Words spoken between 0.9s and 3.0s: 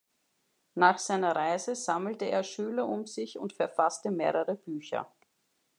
seiner Reise sammelte er Schüler